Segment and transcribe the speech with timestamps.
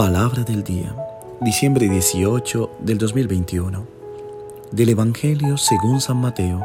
[0.00, 0.96] Palabra del día,
[1.42, 3.86] diciembre 18 del 2021,
[4.72, 6.64] del Evangelio según San Mateo,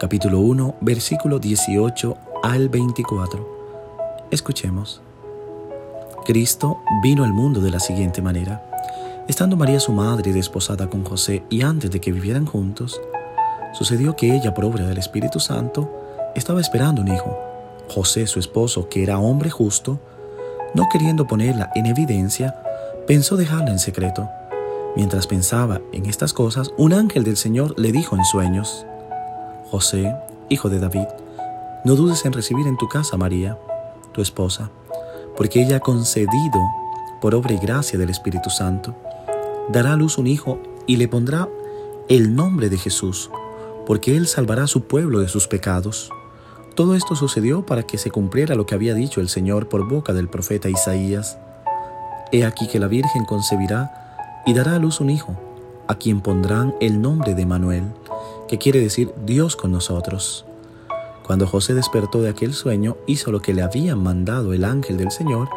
[0.00, 4.26] capítulo 1, versículo 18 al 24.
[4.30, 5.02] Escuchemos.
[6.24, 8.64] Cristo vino al mundo de la siguiente manera.
[9.28, 12.98] Estando María su madre desposada con José y antes de que vivieran juntos,
[13.74, 15.92] sucedió que ella, por obra del Espíritu Santo,
[16.34, 17.38] estaba esperando un hijo.
[17.90, 20.00] José, su esposo, que era hombre justo,
[20.74, 22.54] no queriendo ponerla en evidencia,
[23.06, 24.28] pensó dejarla en secreto.
[24.96, 28.86] Mientras pensaba en estas cosas, un ángel del Señor le dijo en sueños,
[29.70, 30.14] José,
[30.48, 31.06] hijo de David,
[31.84, 33.58] no dudes en recibir en tu casa a María,
[34.12, 34.70] tu esposa,
[35.36, 36.60] porque ella ha concedido,
[37.20, 38.94] por obra y gracia del Espíritu Santo,
[39.68, 41.48] dará a luz un hijo y le pondrá
[42.08, 43.30] el nombre de Jesús,
[43.86, 46.10] porque él salvará a su pueblo de sus pecados.
[46.74, 50.12] Todo esto sucedió para que se cumpliera lo que había dicho el Señor por boca
[50.12, 51.38] del profeta Isaías.
[52.32, 55.36] He aquí que la Virgen concebirá y dará a luz un hijo,
[55.86, 57.84] a quien pondrán el nombre de Manuel,
[58.48, 60.46] que quiere decir Dios con nosotros.
[61.24, 65.12] Cuando José despertó de aquel sueño, hizo lo que le había mandado el ángel del
[65.12, 65.48] Señor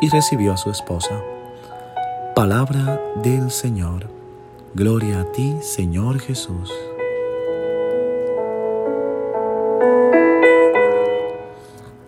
[0.00, 1.22] y recibió a su esposa.
[2.34, 4.08] Palabra del Señor.
[4.74, 6.70] Gloria a ti, Señor Jesús.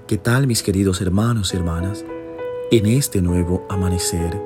[0.08, 2.02] ¿Qué tal mis queridos hermanos y hermanas?
[2.70, 4.40] En este nuevo amanecer,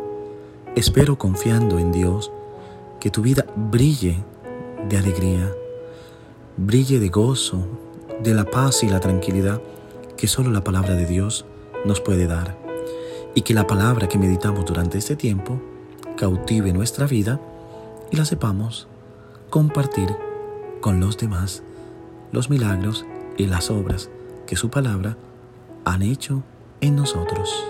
[0.74, 2.32] espero confiando en Dios
[2.98, 4.24] que tu vida brille
[4.88, 5.52] de alegría,
[6.56, 7.64] brille de gozo,
[8.24, 9.62] de la paz y la tranquilidad
[10.16, 11.44] que solo la palabra de Dios
[11.84, 12.58] nos puede dar.
[13.36, 15.62] Y que la palabra que meditamos durante este tiempo
[16.16, 17.40] cautive nuestra vida
[18.10, 18.88] y la sepamos
[19.48, 20.08] compartir
[20.80, 21.62] con los demás
[22.32, 24.10] los milagros y las obras
[24.44, 25.16] que su palabra
[25.84, 26.42] han hecho
[26.80, 27.64] en nosotros.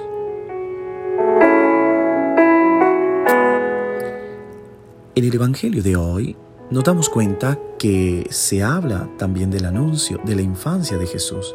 [5.14, 6.36] En el Evangelio de hoy
[6.70, 11.54] nos damos cuenta que se habla también del anuncio de la infancia de Jesús.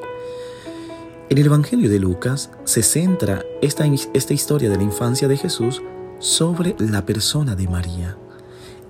[1.30, 5.82] En el Evangelio de Lucas se centra esta, esta historia de la infancia de Jesús
[6.20, 8.16] sobre la persona de María.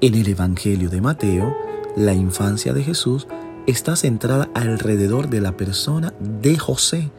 [0.01, 1.55] En el Evangelio de Mateo,
[1.95, 3.27] la infancia de Jesús
[3.65, 7.09] está centrada alrededor de la persona de José,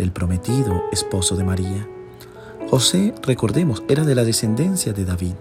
[0.00, 1.86] el prometido esposo de María.
[2.70, 5.34] José, recordemos, era de la descendencia de David.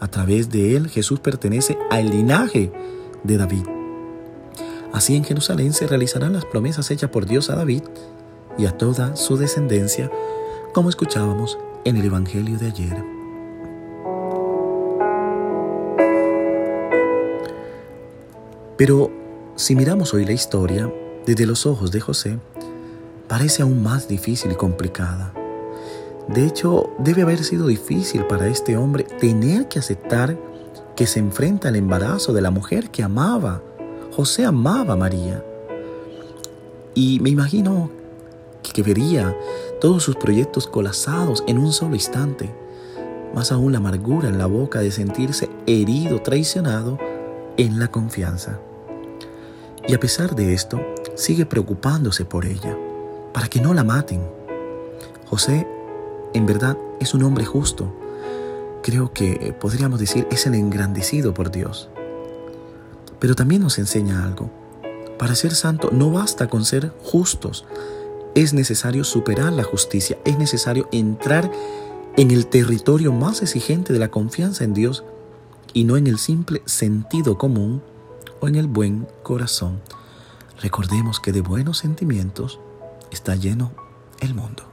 [0.00, 2.72] A través de él Jesús pertenece al linaje
[3.22, 3.64] de David.
[4.92, 7.82] Así en Jerusalén se realizarán las promesas hechas por Dios a David
[8.58, 10.10] y a toda su descendencia,
[10.72, 13.04] como escuchábamos en el Evangelio de ayer.
[18.76, 19.10] Pero
[19.56, 20.92] si miramos hoy la historia
[21.26, 22.38] desde los ojos de José,
[23.28, 25.32] parece aún más difícil y complicada.
[26.28, 30.38] De hecho, debe haber sido difícil para este hombre tener que aceptar
[30.96, 33.62] que se enfrenta al embarazo de la mujer que amaba.
[34.12, 35.44] José amaba a María.
[36.94, 37.90] Y me imagino
[38.62, 39.36] que vería
[39.80, 42.54] todos sus proyectos colapsados en un solo instante.
[43.34, 46.98] Más aún la amargura en la boca de sentirse herido, traicionado
[47.56, 48.60] en la confianza.
[49.86, 50.80] Y a pesar de esto,
[51.16, 52.78] sigue preocupándose por ella
[53.34, 54.22] para que no la maten.
[55.26, 55.66] José,
[56.32, 57.92] en verdad, es un hombre justo.
[58.82, 61.90] Creo que podríamos decir es el engrandecido por Dios.
[63.18, 64.50] Pero también nos enseña algo.
[65.18, 67.66] Para ser santo no basta con ser justos.
[68.36, 70.16] Es necesario superar la justicia.
[70.24, 71.50] Es necesario entrar
[72.16, 75.02] en el territorio más exigente de la confianza en Dios
[75.72, 77.82] y no en el simple sentido común
[78.40, 79.80] o en el buen corazón.
[80.60, 82.60] Recordemos que de buenos sentimientos
[83.14, 83.72] está lleno
[84.20, 84.64] el mundo.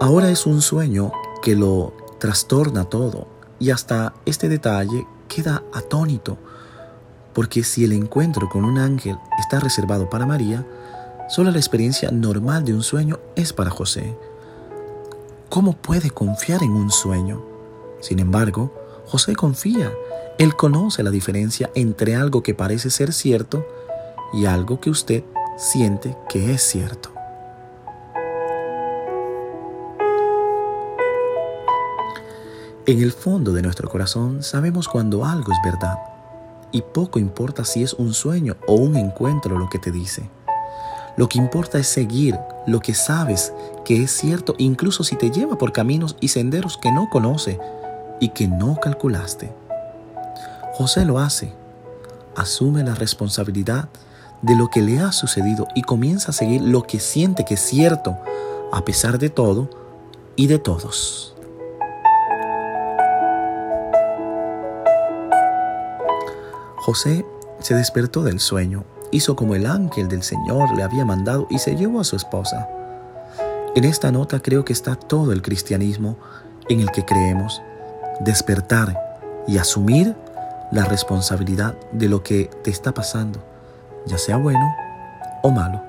[0.00, 1.12] Ahora es un sueño
[1.42, 3.26] que lo trastorna todo
[3.58, 6.36] y hasta este detalle queda atónito,
[7.32, 10.66] porque si el encuentro con un ángel está reservado para María,
[11.28, 14.14] solo la experiencia normal de un sueño es para José.
[15.48, 17.42] ¿Cómo puede confiar en un sueño?
[18.00, 18.74] Sin embargo,
[19.06, 19.90] José confía
[20.38, 23.66] él conoce la diferencia entre algo que parece ser cierto
[24.32, 25.22] y algo que usted
[25.56, 27.10] siente que es cierto.
[32.86, 35.98] En el fondo de nuestro corazón sabemos cuando algo es verdad
[36.70, 40.28] y poco importa si es un sueño o un encuentro lo que te dice.
[41.16, 42.36] Lo que importa es seguir
[42.66, 43.52] lo que sabes
[43.84, 47.60] que es cierto incluso si te lleva por caminos y senderos que no conoce
[48.20, 49.63] y que no calculaste.
[50.76, 51.52] José lo hace.
[52.34, 53.88] Asume la responsabilidad
[54.42, 57.60] de lo que le ha sucedido y comienza a seguir lo que siente que es
[57.60, 58.18] cierto,
[58.72, 59.70] a pesar de todo
[60.34, 61.36] y de todos.
[66.78, 67.24] José
[67.60, 68.82] se despertó del sueño,
[69.12, 72.68] hizo como el ángel del Señor le había mandado y se llevó a su esposa.
[73.76, 76.16] En esta nota creo que está todo el cristianismo
[76.68, 77.62] en el que creemos,
[78.18, 79.00] despertar
[79.46, 80.16] y asumir
[80.74, 83.38] la responsabilidad de lo que te está pasando,
[84.06, 84.66] ya sea bueno
[85.42, 85.80] o malo.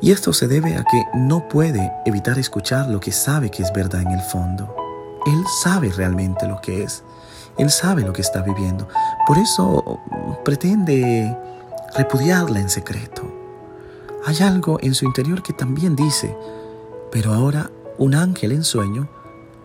[0.00, 3.70] Y esto se debe a que no puede evitar escuchar lo que sabe que es
[3.72, 4.74] verdad en el fondo.
[5.26, 7.02] Él sabe realmente lo que es.
[7.58, 8.88] Él sabe lo que está viviendo.
[9.26, 10.00] Por eso
[10.44, 11.36] pretende
[11.94, 13.22] repudiarla en secreto.
[14.24, 16.34] Hay algo en su interior que también dice,
[17.12, 19.08] pero ahora un ángel en sueño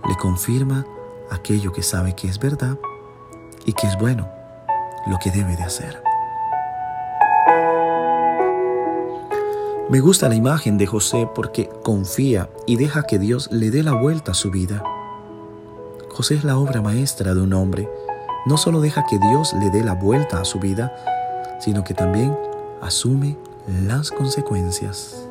[0.08, 0.86] le confirma
[1.32, 2.78] aquello que sabe que es verdad
[3.66, 4.30] y que es bueno,
[5.08, 6.02] lo que debe de hacer.
[9.90, 13.94] Me gusta la imagen de José porque confía y deja que Dios le dé la
[13.94, 14.84] vuelta a su vida.
[16.10, 17.90] José es la obra maestra de un hombre.
[18.46, 20.96] No solo deja que Dios le dé la vuelta a su vida,
[21.60, 22.36] sino que también
[22.82, 23.38] asume
[23.86, 25.23] las consecuencias.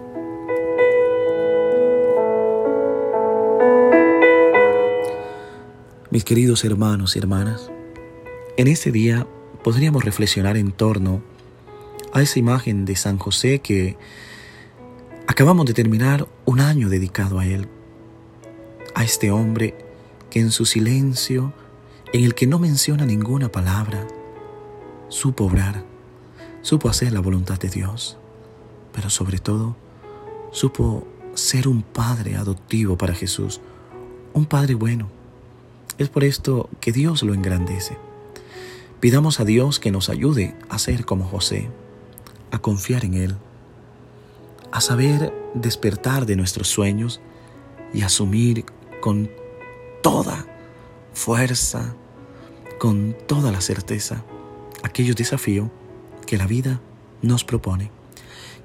[6.12, 7.70] Mis queridos hermanos y hermanas,
[8.58, 9.26] en este día
[9.64, 11.22] podríamos reflexionar en torno
[12.12, 13.96] a esa imagen de San José que
[15.26, 17.66] acabamos de terminar un año dedicado a él,
[18.94, 19.74] a este hombre
[20.28, 21.54] que en su silencio,
[22.12, 24.06] en el que no menciona ninguna palabra,
[25.08, 25.82] supo obrar,
[26.60, 28.18] supo hacer la voluntad de Dios,
[28.92, 29.76] pero sobre todo
[30.50, 33.62] supo ser un padre adoptivo para Jesús,
[34.34, 35.21] un padre bueno
[36.02, 37.96] es por esto que Dios lo engrandece.
[39.00, 41.68] Pidamos a Dios que nos ayude a ser como José,
[42.50, 43.36] a confiar en Él,
[44.70, 47.20] a saber despertar de nuestros sueños
[47.92, 48.64] y asumir
[49.00, 49.30] con
[50.02, 50.46] toda
[51.12, 51.94] fuerza,
[52.78, 54.24] con toda la certeza,
[54.82, 55.68] aquellos desafíos
[56.26, 56.80] que la vida
[57.20, 57.90] nos propone.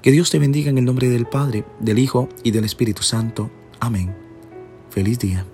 [0.02, 3.50] Que Dios te bendiga en el nombre del Padre, del Hijo y del Espíritu Santo.
[3.80, 4.16] Amén.
[4.90, 5.44] Feliz día.